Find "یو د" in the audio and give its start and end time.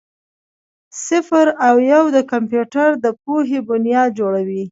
1.93-2.17